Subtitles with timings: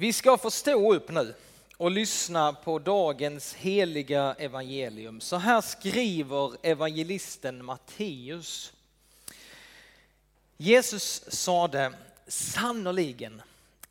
[0.00, 1.34] Vi ska få stå upp nu
[1.76, 5.20] och lyssna på dagens heliga evangelium.
[5.20, 8.72] Så här skriver evangelisten Matteus.
[10.56, 11.92] Jesus sade,
[12.26, 13.42] sannoliken,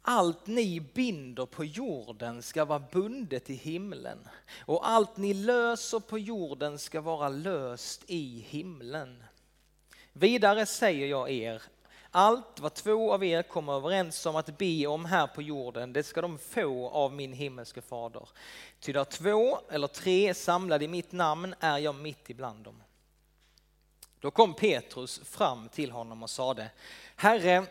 [0.02, 4.18] allt ni binder på jorden ska vara bundet i himlen
[4.60, 9.24] och allt ni löser på jorden ska vara löst i himlen.
[10.14, 11.62] Vidare säger jag er,
[12.18, 16.04] allt vad två av er kommer överens om att be om här på jorden, det
[16.04, 18.30] ska de få av min himmelske fader.
[18.80, 22.84] Ty där två eller tre samlade i mitt namn är jag mitt ibland dem.
[24.20, 26.70] Då kom Petrus fram till honom och sade,
[27.16, 27.66] Herre,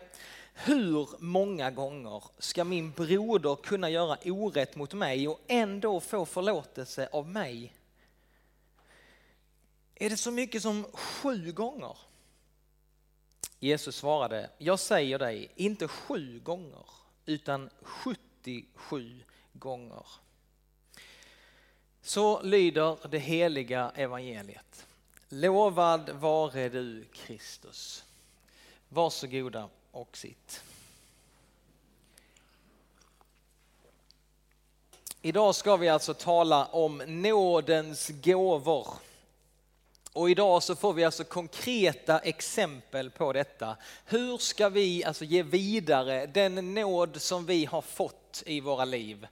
[0.53, 7.09] hur många gånger ska min broder kunna göra orätt mot mig och ändå få förlåtelse
[7.11, 7.73] av mig?
[9.95, 11.97] Är det så mycket som sju gånger?
[13.59, 16.85] Jesus svarade, jag säger dig, inte sju gånger,
[17.25, 20.05] utan 77 gånger.
[22.01, 24.87] Så lyder det heliga evangeliet.
[25.29, 28.03] Lovad vare du Kristus.
[28.89, 30.63] Varsågoda och sitt.
[35.21, 38.87] Idag ska vi alltså tala om nådens gåvor.
[40.17, 43.77] Och idag så får vi alltså konkreta exempel på detta.
[44.05, 49.27] Hur ska vi alltså ge vidare den nåd som vi har fått i våra liv?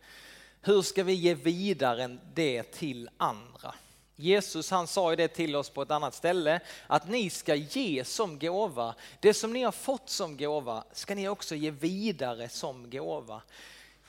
[0.61, 3.75] Hur ska vi ge vidare det till andra?
[4.16, 8.03] Jesus han sa ju det till oss på ett annat ställe, att ni ska ge
[8.03, 8.95] som gåva.
[9.19, 13.41] Det som ni har fått som gåva ska ni också ge vidare som gåva.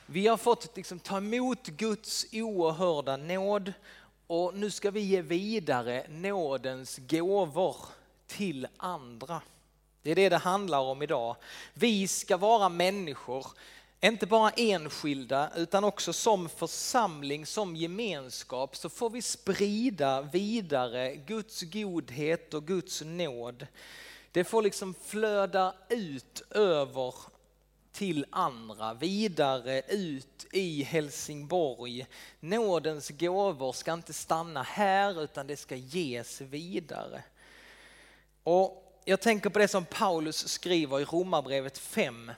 [0.05, 3.73] Vi har fått liksom, ta emot Guds oerhörda nåd
[4.27, 7.77] och nu ska vi ge vidare nådens gåvor
[8.27, 9.41] till andra.
[10.01, 11.35] Det är det det handlar om idag.
[11.73, 13.47] Vi ska vara människor,
[14.01, 21.61] inte bara enskilda utan också som församling, som gemenskap så får vi sprida vidare Guds
[21.61, 23.67] godhet och Guds nåd.
[24.31, 27.13] Det får liksom flöda ut över
[27.97, 32.07] till andra, vidare ut i Helsingborg.
[32.39, 37.23] Nådens gåvor ska inte stanna här utan det ska ges vidare.
[38.43, 42.31] Och jag tänker på det som Paulus skriver i Romarbrevet 5.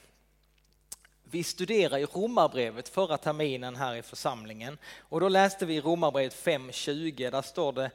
[1.23, 6.45] Vi studerade i Romarbrevet förra terminen här i församlingen och då läste vi i Romarbrevet
[6.45, 7.91] 5.20, där står det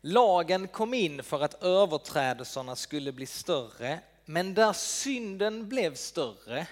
[0.00, 6.66] Lagen kom in för att överträdelserna skulle bli större, men där synden blev större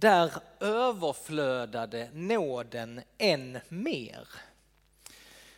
[0.00, 4.28] där överflödade nåden än mer.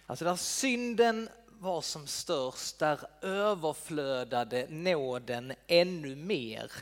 [0.07, 1.29] Alltså där synden
[1.59, 6.73] var som störst, där överflödade nåden ännu mer.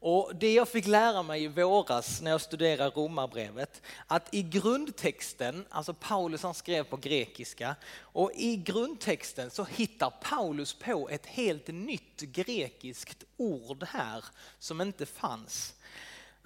[0.00, 5.66] Och det jag fick lära mig i våras när jag studerade Romarbrevet, att i grundtexten,
[5.68, 11.68] alltså Paulus han skrev på grekiska, och i grundtexten så hittar Paulus på ett helt
[11.68, 14.24] nytt grekiskt ord här
[14.58, 15.74] som inte fanns.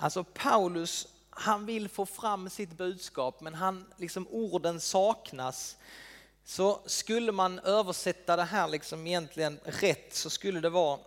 [0.03, 5.77] Alltså Paulus, han vill få fram sitt budskap men han, liksom orden saknas.
[6.45, 10.99] Så skulle man översätta det här liksom egentligen rätt så skulle det vara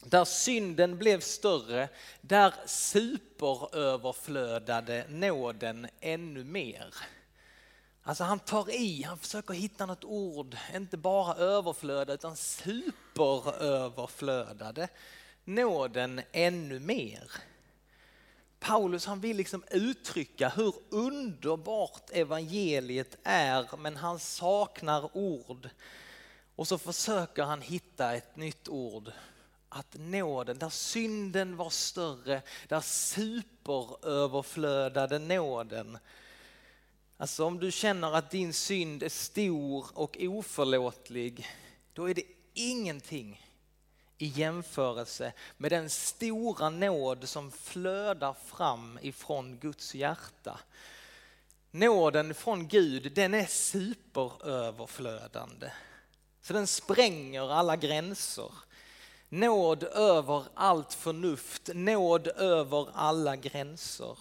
[0.00, 1.88] där synden blev större,
[2.20, 6.94] där superöverflödade nåden ännu mer.
[8.02, 14.88] Alltså han tar i, han försöker hitta något ord, inte bara överflöda utan superöverflödade
[15.44, 17.30] nåden ännu mer.
[18.60, 25.68] Paulus han vill liksom uttrycka hur underbart evangeliet är men han saknar ord.
[26.56, 29.12] Och så försöker han hitta ett nytt ord.
[29.68, 35.98] Att nåden, där synden var större, där superöverflödade nåden.
[37.16, 41.46] Alltså om du känner att din synd är stor och oförlåtlig,
[41.92, 43.47] då är det ingenting
[44.18, 50.60] i jämförelse med den stora nåd som flödar fram ifrån Guds hjärta.
[51.70, 55.70] Nåden från Gud den är superöverflödande.
[56.42, 58.50] Så den spränger alla gränser.
[59.28, 64.18] Nåd över allt förnuft, nåd över alla gränser.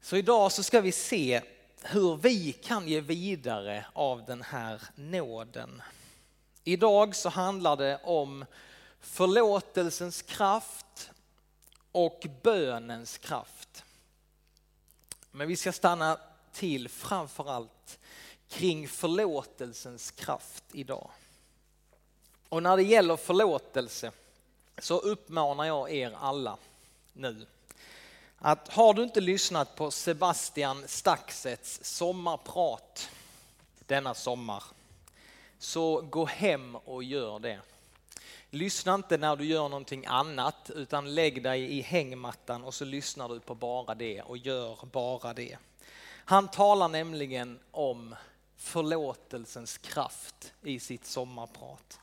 [0.00, 1.42] Så idag så ska vi se
[1.82, 5.82] hur vi kan ge vidare av den här nåden.
[6.64, 8.44] Idag så handlar det om
[9.00, 11.10] förlåtelsens kraft
[11.92, 13.84] och bönens kraft.
[15.30, 16.18] Men vi ska stanna
[16.52, 17.98] till framförallt
[18.48, 21.10] kring förlåtelsens kraft idag.
[22.48, 24.12] Och när det gäller förlåtelse
[24.78, 26.56] så uppmanar jag er alla
[27.12, 27.46] nu
[28.38, 33.08] att har du inte lyssnat på Sebastian Staxets sommarprat
[33.86, 34.62] denna sommar
[35.62, 37.60] så gå hem och gör det.
[38.50, 43.28] Lyssna inte när du gör någonting annat utan lägg dig i hängmattan och så lyssnar
[43.28, 45.56] du på bara det och gör bara det.
[46.24, 48.14] Han talar nämligen om
[48.56, 52.00] förlåtelsens kraft i sitt sommarprat.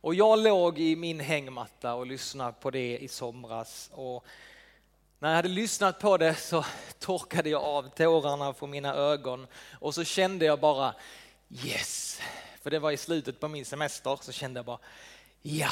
[0.00, 3.90] Och jag låg i min hängmatta och lyssnade på det i somras.
[3.92, 4.24] Och
[5.18, 6.64] när jag hade lyssnat på det så
[6.98, 10.94] torkade jag av tårarna från mina ögon och så kände jag bara
[11.50, 12.20] yes,
[12.68, 14.78] för det var i slutet på min semester så kände jag bara
[15.42, 15.70] ja,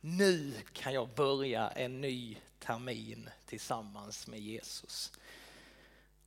[0.00, 5.12] nu kan jag börja en ny termin tillsammans med Jesus.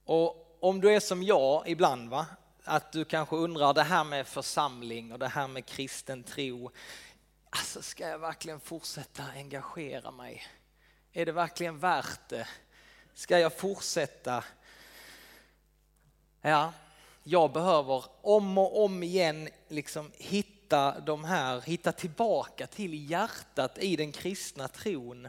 [0.03, 2.25] Och om du är som jag ibland, va?
[2.63, 6.71] att du kanske undrar det här med församling och det här med kristen tro.
[7.49, 10.47] Alltså ska jag verkligen fortsätta engagera mig?
[11.13, 12.47] Är det verkligen värt det?
[13.13, 14.43] Ska jag fortsätta?
[16.41, 16.73] Ja,
[17.29, 23.95] jag behöver om och om igen liksom hitta de här, hitta tillbaka till hjärtat i
[23.95, 25.27] den kristna tron.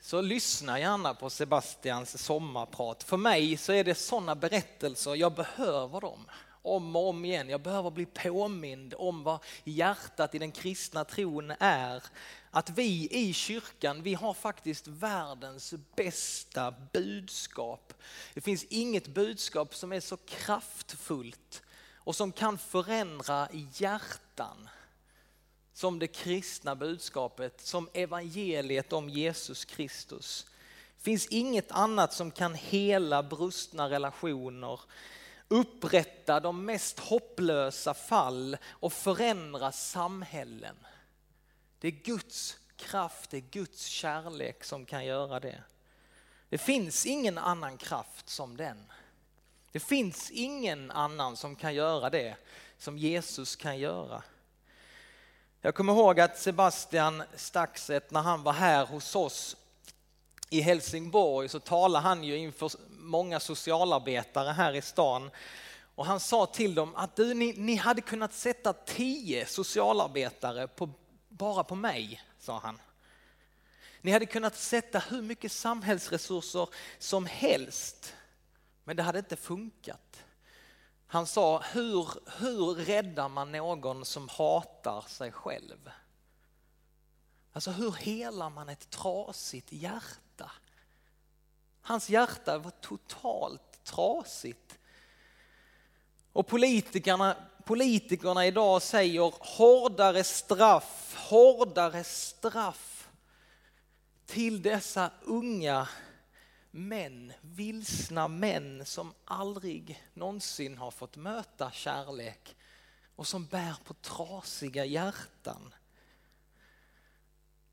[0.00, 3.02] Så lyssna gärna på Sebastians sommarprat.
[3.02, 6.26] För mig så är det sådana berättelser, jag behöver dem
[6.62, 7.48] om och om igen.
[7.48, 12.02] Jag behöver bli påmind om vad hjärtat i den kristna tron är.
[12.56, 17.92] Att vi i kyrkan, vi har faktiskt världens bästa budskap.
[18.34, 21.62] Det finns inget budskap som är så kraftfullt
[21.94, 24.68] och som kan förändra hjärtan
[25.72, 30.46] som det kristna budskapet, som evangeliet om Jesus Kristus.
[30.96, 34.80] Det finns inget annat som kan hela brustna relationer,
[35.48, 40.76] upprätta de mest hopplösa fall och förändra samhällen.
[41.84, 45.62] Det är Guds kraft, det är Guds kärlek som kan göra det.
[46.48, 48.92] Det finns ingen annan kraft som den.
[49.72, 52.36] Det finns ingen annan som kan göra det
[52.78, 54.22] som Jesus kan göra.
[55.60, 59.56] Jag kommer ihåg att Sebastian Staxet när han var här hos oss
[60.50, 65.30] i Helsingborg så talade han ju inför många socialarbetare här i stan.
[65.94, 70.90] Och han sa till dem att du, ni, ni hade kunnat sätta tio socialarbetare på,
[71.38, 72.80] bara på mig, sa han.
[74.00, 78.14] Ni hade kunnat sätta hur mycket samhällsresurser som helst,
[78.84, 80.24] men det hade inte funkat.
[81.06, 82.08] Han sa, hur,
[82.38, 85.90] hur räddar man någon som hatar sig själv?
[87.52, 90.50] Alltså hur helar man ett trasigt hjärta?
[91.82, 94.78] Hans hjärta var totalt trasigt.
[96.32, 103.08] Och politikerna, politikerna idag säger hårdare straff, hårdare straff
[104.26, 105.88] till dessa unga
[106.70, 112.56] män, vilsna män som aldrig någonsin har fått möta kärlek
[113.16, 115.74] och som bär på trasiga hjärtan.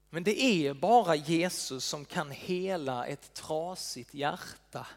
[0.10, 4.88] Men det är bara Jesus som kan hela ett trasigt hjärta.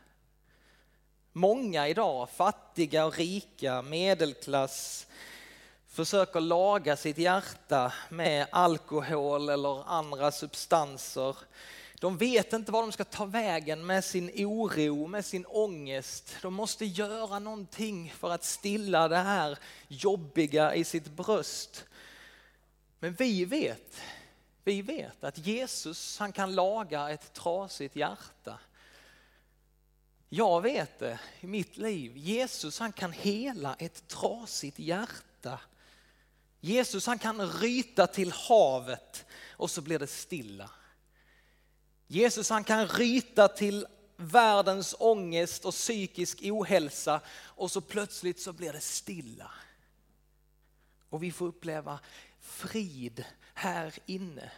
[1.32, 5.06] Många idag, fattiga och rika, medelklass,
[5.94, 11.37] försöker laga sitt hjärta med alkohol eller andra substanser.
[12.00, 16.36] De vet inte vad de ska ta vägen med sin oro, med sin ångest.
[16.43, 19.58] De måste göra någonting för att stilla det här
[19.89, 21.84] jobbiga i sitt bröst.
[22.98, 24.01] Men vi vet,
[24.65, 28.58] vi vet att Jesus han kan laga ett trasigt hjärta.
[30.29, 32.17] Jag vet det i mitt liv.
[32.17, 35.58] Jesus han kan hela ett trasigt hjärta.
[36.64, 40.70] Jesus han kan ryta till havet och så blir det stilla.
[42.06, 48.72] Jesus han kan ryta till världens ångest och psykisk ohälsa och så plötsligt så blir
[48.72, 49.50] det stilla.
[51.08, 52.00] Och vi får uppleva
[52.40, 54.52] frid här inne.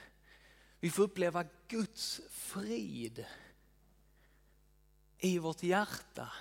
[0.80, 3.25] Vi får uppleva Guds frid
[5.18, 6.32] i vårt hjärta.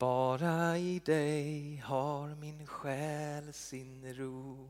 [0.00, 4.68] Bara i dig har min själ sin ro.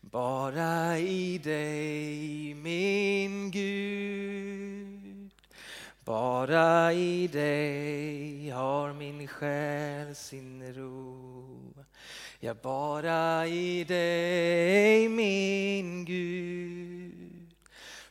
[0.00, 5.30] Bara i dig min Gud.
[6.04, 11.74] Bara i dig har min själ sin ro.
[12.40, 17.54] Ja, bara i dig min Gud.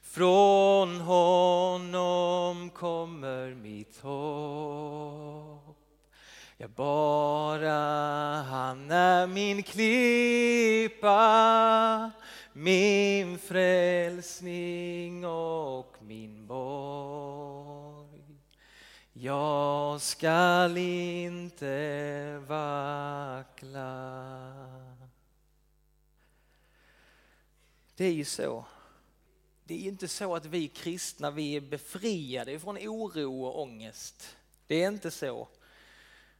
[0.01, 5.47] Från honom kommer mitt hopp.
[6.59, 7.71] Ja, bara
[8.41, 11.11] han är min klippa,
[12.53, 18.37] min frälsning och min borg
[19.13, 23.83] Jag skall inte vackla.
[27.95, 28.65] Det är ju så.
[29.63, 34.35] Det är inte så att vi kristna vi är befriade från oro och ångest.
[34.67, 35.47] Det är inte så.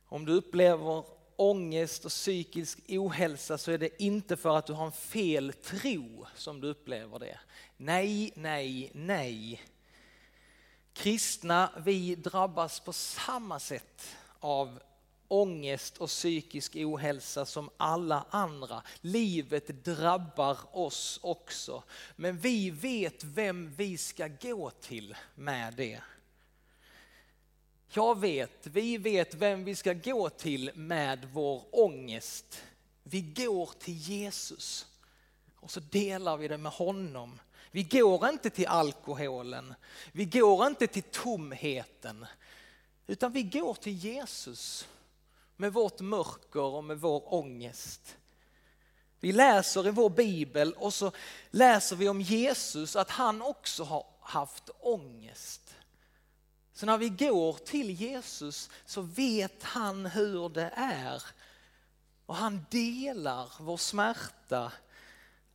[0.10, 1.04] Om du upplever
[1.36, 6.26] ångest och psykisk ohälsa så är det inte för att du har en fel tro
[6.36, 7.40] som du upplever det.
[7.78, 9.62] Nej, nej, nej.
[10.94, 14.80] Kristna, vi drabbas på samma sätt av
[15.28, 18.82] ångest och psykisk ohälsa som alla andra.
[19.02, 21.84] Livet drabbar oss också.
[22.16, 26.02] Men vi vet vem vi ska gå till med det.
[27.90, 32.64] Jag vet, vi vet vem vi ska gå till med vår ångest.
[33.04, 34.86] Vi går till Jesus
[35.56, 37.40] och så delar vi det med honom.
[37.72, 39.74] Vi går inte till alkoholen,
[40.12, 42.26] vi går inte till tomheten,
[43.08, 44.88] utan vi går till Jesus
[45.56, 48.18] med vårt mörker och med vår ångest.
[49.20, 51.12] Vi läser i vår bibel och så
[51.52, 55.67] läser vi om Jesus att han också har haft ångest.
[56.78, 61.24] Så när vi går till Jesus så vet han hur det är.
[62.26, 64.72] Och han delar vår smärta.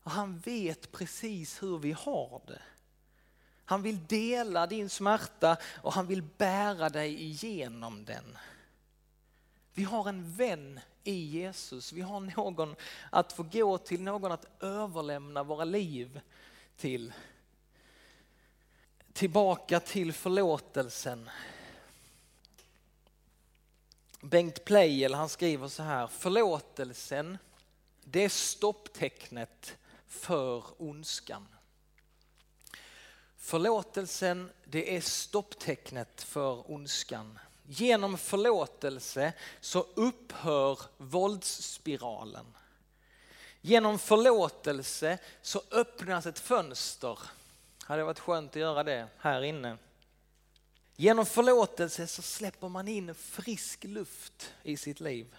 [0.02, 2.62] Och han vet precis hur vi har det.
[3.64, 8.38] Han vill dela din smärta och han vill bära dig igenom den.
[9.74, 11.92] Vi har en vän i Jesus.
[11.92, 12.76] Vi har någon
[13.10, 16.20] att få gå till, någon att överlämna våra liv
[16.76, 17.12] till
[19.12, 21.30] tillbaka till förlåtelsen.
[24.20, 27.38] Bengt Pleijel han skriver så här, förlåtelsen
[28.04, 29.76] det är stopptecknet
[30.06, 31.48] för ondskan.
[33.36, 37.38] Förlåtelsen det är stopptecknet för ondskan.
[37.66, 42.46] Genom förlåtelse så upphör våldsspiralen.
[43.60, 47.18] Genom förlåtelse så öppnas ett fönster
[47.84, 49.78] hade varit skönt att göra det här inne.
[50.96, 55.34] Genom förlåtelse så släpper man in frisk luft i sitt liv.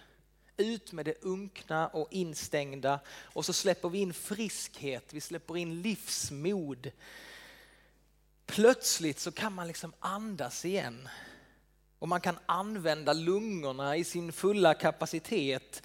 [0.56, 5.82] Ut med det unkna och instängda och så släpper vi in friskhet, vi släpper in
[5.82, 6.90] livsmod.
[8.46, 11.08] Plötsligt så kan man liksom andas igen
[11.98, 15.82] och man kan använda lungorna i sin fulla kapacitet.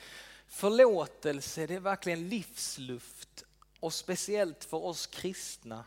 [0.48, 3.44] Förlåtelse det är verkligen livsluft
[3.80, 5.86] och speciellt för oss kristna.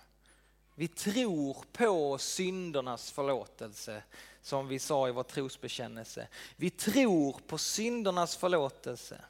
[0.82, 4.02] Vi tror på syndernas förlåtelse
[4.40, 6.28] som vi sa i vår trosbekännelse.
[6.56, 9.20] Vi tror på syndernas förlåtelse.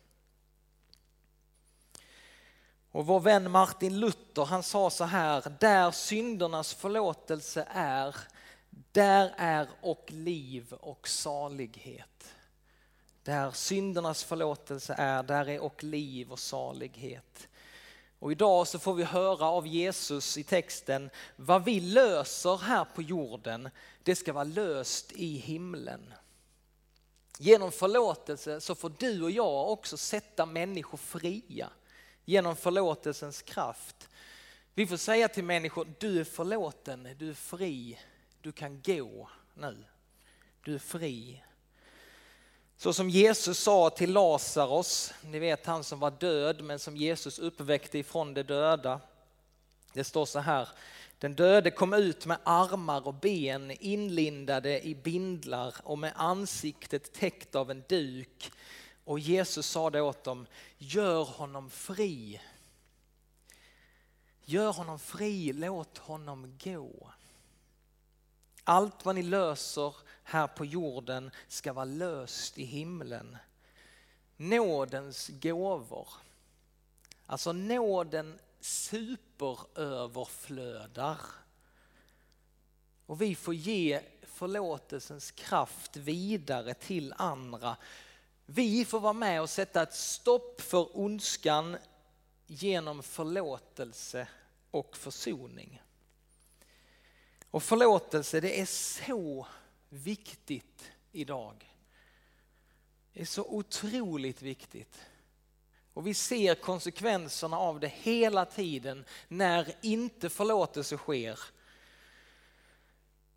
[2.91, 8.17] Och vår vän Martin Luther han sa så här, där syndernas förlåtelse är,
[8.71, 12.35] där är och liv och salighet.
[13.23, 17.49] Där syndernas förlåtelse är, där är och liv och salighet.
[18.23, 23.03] Och idag så får vi höra av Jesus i texten, vad vi löser här på
[23.03, 23.69] jorden,
[24.03, 26.15] det ska vara löst i himlen.
[27.39, 31.71] Genom förlåtelse så får du och jag också sätta människor fria
[32.25, 34.09] genom förlåtelsens kraft.
[34.75, 37.99] Vi får säga till människor, du är förlåten, du är fri,
[38.41, 39.85] du kan gå nu.
[40.65, 41.45] Du är fri.
[42.83, 47.39] Så som Jesus sa till Lazarus, ni vet han som var död men som Jesus
[47.39, 49.01] uppväckte ifrån de döda.
[49.93, 50.69] Det står så här,
[51.19, 57.55] den döde kom ut med armar och ben inlindade i bindlar och med ansiktet täckt
[57.55, 58.53] av en duk.
[59.05, 60.47] Och Jesus sa det åt dem,
[60.79, 62.41] gör honom fri.
[64.45, 67.11] Gör honom fri, låt honom gå.
[68.65, 73.37] Allt vad ni löser här på jorden ska vara löst i himlen.
[74.37, 76.09] Nådens gåvor.
[77.27, 81.19] Alltså nåden superöverflödar.
[83.07, 87.77] Och vi får ge förlåtelsens kraft vidare till andra.
[88.47, 91.77] Vi får vara med och sätta ett stopp för ondskan
[92.47, 94.29] genom förlåtelse
[94.71, 95.83] och försoning.
[97.51, 99.47] Och förlåtelse det är så
[99.93, 101.77] viktigt idag.
[103.13, 104.99] Det är så otroligt viktigt.
[105.95, 111.41] Och vi ser konsekvenserna av det hela tiden när inte förlåtelse sker.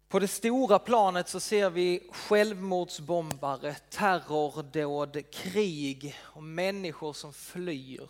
[0.07, 8.09] På det stora planet så ser vi självmordsbombare, terrordåd, krig och människor som flyr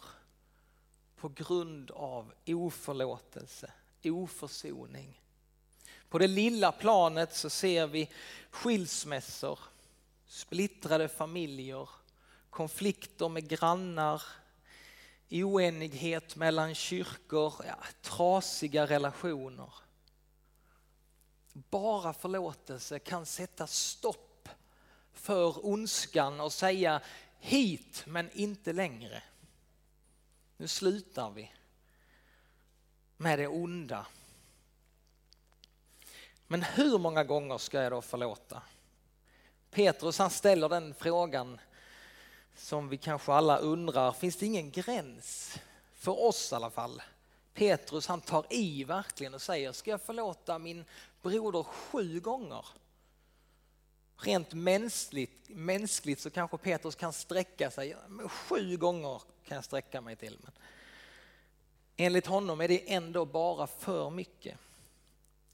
[1.15, 3.71] på grund av oförlåtelse,
[4.03, 5.21] oförsoning.
[6.09, 8.09] På det lilla planet så ser vi
[8.49, 9.59] skilsmässor,
[10.27, 11.89] splittrade familjer,
[12.49, 14.21] konflikter med grannar,
[15.29, 19.73] oenighet mellan kyrkor, ja, trasiga relationer.
[21.53, 24.49] Bara förlåtelse kan sätta stopp
[25.13, 27.01] för ondskan och säga
[27.39, 29.23] hit men inte längre.
[30.57, 31.51] Nu slutar vi
[33.17, 34.07] med det onda.
[36.47, 38.61] Men hur många gånger ska jag då förlåta?
[39.71, 41.59] Petrus han ställer den frågan
[42.55, 45.59] som vi kanske alla undrar, finns det ingen gräns?
[45.93, 47.01] För oss i alla fall.
[47.53, 50.85] Petrus han tar i verkligen och säger, ska jag förlåta min
[51.21, 52.65] broder sju gånger?
[54.17, 57.95] Rent mänskligt, mänskligt så kanske Petrus kan sträcka sig,
[58.27, 60.37] sju gånger kan jag sträcka mig till.
[60.41, 60.51] Men
[61.97, 64.57] enligt honom är det ändå bara för mycket.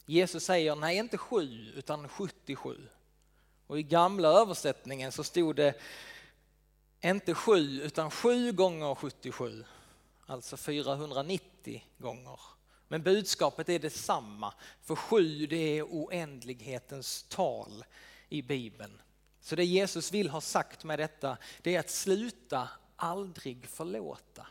[0.06, 2.88] Jesus säger nej inte sju utan 77.
[3.68, 5.74] Och i gamla översättningen så stod det
[7.02, 9.66] inte sju utan sju gånger 77.
[10.26, 12.40] Alltså 490 gånger.
[12.88, 14.54] Men budskapet är detsamma.
[14.82, 17.86] För sju det är oändlighetens tal
[18.30, 19.02] i Bibeln.
[19.42, 24.48] Så det Jesus vill ha sagt med detta det är att sluta aldrig förlåta.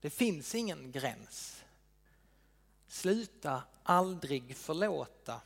[0.00, 1.63] Det finns ingen gräns.
[2.88, 5.40] Sluta aldrig förlåta.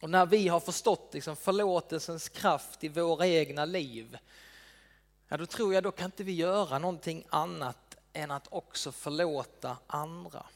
[0.00, 4.18] Och när vi har förstått liksom förlåtelsens kraft i våra egna liv,
[5.28, 9.76] ja då tror jag då kan inte vi göra någonting annat än att också förlåta
[9.86, 10.46] andra.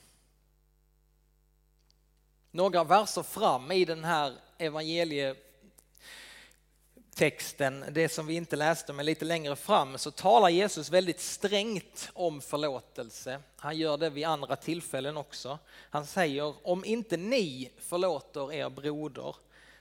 [2.50, 5.36] Några verser fram i den här evangelie
[7.16, 12.10] texten, det som vi inte läste men lite längre fram, så talar Jesus väldigt strängt
[12.12, 13.40] om förlåtelse.
[13.56, 15.58] Han gör det vid andra tillfällen också.
[15.90, 19.36] Han säger, om inte ni förlåter er broder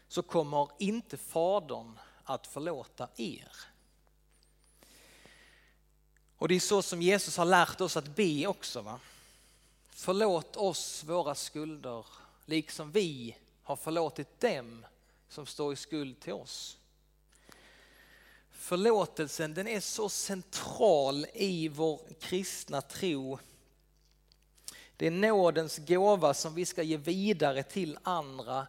[0.08, 3.52] så kommer inte Fadern att förlåta er.
[6.38, 8.82] Och det är så som Jesus har lärt oss att be också.
[8.82, 9.00] Va?
[9.90, 12.06] Förlåt oss våra skulder,
[12.46, 14.86] liksom vi har förlåtit dem
[15.30, 16.78] som står i skuld till oss.
[18.66, 23.40] Förlåtelsen den är så central i vår kristna tro.
[24.98, 28.68] Det är nådens gåva som vi ska ge vidare till andra.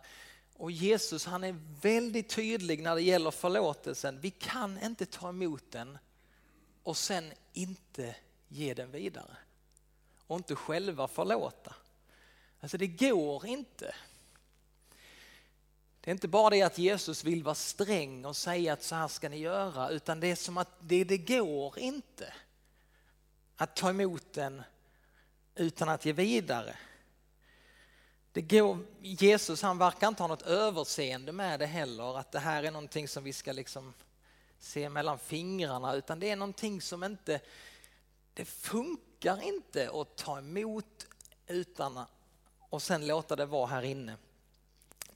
[0.56, 4.20] Och Jesus han är väldigt tydlig när det gäller förlåtelsen.
[4.20, 5.98] Vi kan inte ta emot den
[6.82, 8.16] och sen inte
[8.48, 9.36] ge den vidare.
[10.26, 11.74] Och inte själva förlåta.
[12.60, 13.94] Alltså det går inte.
[16.06, 19.08] Det är inte bara det att Jesus vill vara sträng och säga att så här
[19.08, 22.34] ska ni göra, utan det är som att det, det går inte
[23.56, 24.62] att ta emot den
[25.54, 26.76] utan att ge vidare.
[28.32, 32.62] Det går, Jesus han verkar inte ha något överseende med det heller, att det här
[32.62, 33.94] är någonting som vi ska liksom
[34.58, 37.40] se mellan fingrarna, utan det är någonting som inte,
[38.34, 41.06] det funkar inte att ta emot
[41.46, 42.00] utan
[42.58, 44.16] och sen låta det vara här inne.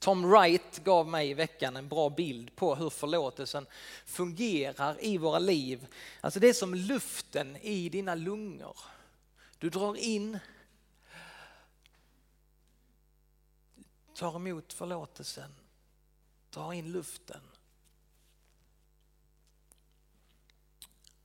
[0.00, 3.66] Tom Wright gav mig i veckan en bra bild på hur förlåtelsen
[4.04, 5.86] fungerar i våra liv.
[6.20, 8.76] Alltså det är som luften i dina lungor.
[9.58, 10.38] Du drar in,
[14.14, 15.54] tar emot förlåtelsen,
[16.50, 17.42] drar in luften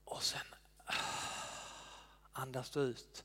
[0.03, 0.47] och sen
[0.85, 0.93] ah,
[2.31, 3.23] andas du ut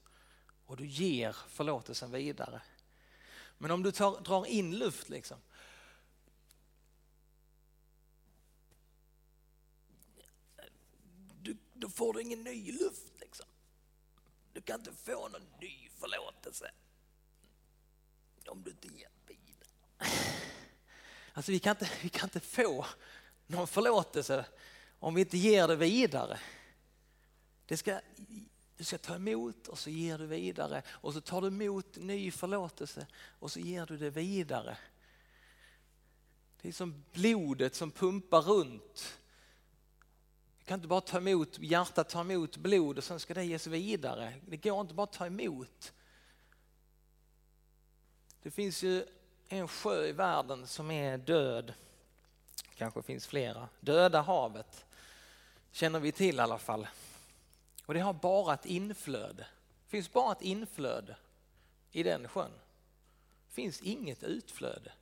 [0.67, 2.63] och du ger förlåtelsen vidare.
[3.63, 5.39] Men om du tar, drar in luft liksom.
[11.43, 13.47] Du, då får du ingen ny luft liksom.
[14.53, 16.71] Du kan inte få någon ny förlåtelse.
[18.47, 19.69] Om du inte ger vidare.
[21.33, 22.87] Alltså vi kan, inte, vi kan inte få
[23.47, 24.45] någon förlåtelse
[24.99, 26.41] om vi inte ger det vidare.
[27.67, 28.01] Det ska
[28.81, 32.31] du ska ta emot och så ger du vidare och så tar du emot ny
[32.31, 33.07] förlåtelse
[33.39, 34.77] och så ger du det vidare.
[36.63, 39.19] Det är som blodet som pumpar runt.
[40.59, 43.67] Du kan inte bara ta emot, hjärtat tar emot blod och sen ska det ges
[43.67, 44.35] vidare.
[44.47, 45.93] Det går inte bara att ta emot.
[48.43, 49.05] Det finns ju
[49.49, 51.75] en sjö i världen som är död.
[52.75, 53.69] Kanske finns flera.
[53.81, 54.85] Döda havet
[55.73, 56.87] känner vi till i alla fall.
[57.91, 59.47] Och det har bara ett inflöde.
[59.85, 61.17] Det finns bara ett inflöde
[61.93, 62.51] i den sjön.
[63.49, 64.93] Det finns inget utflöde.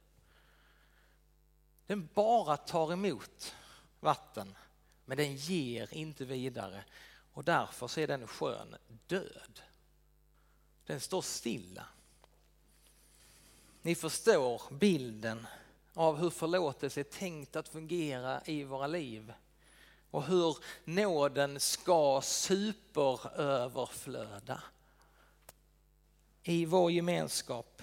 [1.86, 3.54] Den bara tar emot
[4.00, 4.54] vatten
[5.04, 6.84] men den ger inte vidare
[7.32, 9.60] och därför så är den sjön död.
[10.86, 11.86] Den står stilla.
[13.82, 15.46] Ni förstår bilden
[15.94, 19.32] av hur förlåtelse är tänkt att fungera i våra liv
[20.10, 24.62] och hur nåden ska superöverflöda
[26.42, 27.82] i vår gemenskap.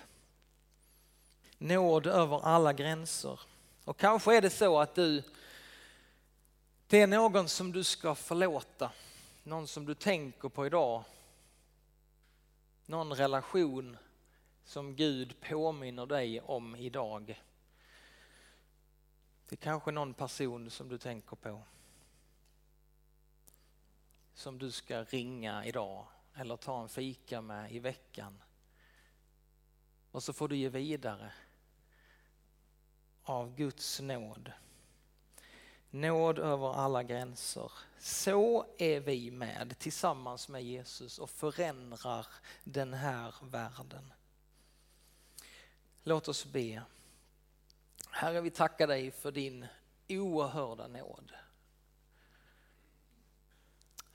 [1.58, 3.40] Nåd över alla gränser.
[3.86, 5.24] Och kanske är det så att du,
[6.88, 8.92] det är någon som du ska förlåta,
[9.44, 11.04] någon som du tänker på idag.
[12.86, 13.98] Någon relation
[14.66, 17.42] som Gud påminner dig om idag.
[19.50, 21.62] Det är kanske någon person som du tänker på.
[24.36, 28.42] Som du ska ringa idag eller ta en fika med i veckan.
[30.12, 31.34] Och så får du ge vidare
[33.24, 34.52] av Guds nåd.
[35.90, 37.72] Nåd över alla gränser.
[38.00, 42.28] Så är vi med tillsammans med Jesus och förändrar
[42.64, 44.14] den här världen.
[46.04, 46.84] Låt oss be.
[48.10, 49.68] Herre, vi tackar dig för din
[50.10, 51.32] oerhörda nåd.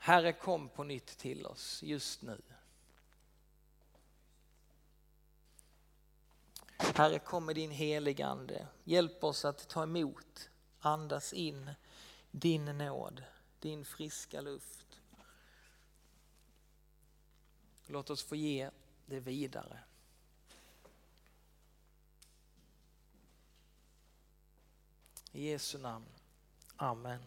[0.03, 2.41] Herre, kom på nytt till oss just nu.
[6.77, 8.67] Herre, kom med din heliga Ande.
[8.83, 11.71] Hjälp oss att ta emot, andas in
[12.31, 13.23] din nåd,
[13.59, 15.01] din friska luft.
[17.87, 18.69] Låt oss få ge
[19.05, 19.79] det vidare.
[25.31, 26.05] I Jesu namn.
[26.75, 27.21] Amen.